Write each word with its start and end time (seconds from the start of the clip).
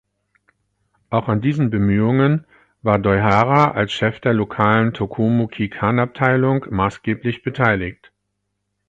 Auch 1.11 1.27
an 1.27 1.41
diesen 1.41 1.69
Bemühungen 1.69 2.47
war 2.81 2.97
Doihara 2.97 3.69
als 3.73 3.91
Chef 3.93 4.19
der 4.19 4.33
lokalen 4.33 4.95
Tokumu-Kikan-Abteilung 4.95 6.65
maßgeblich 6.71 7.43
beteiligt. 7.43 8.11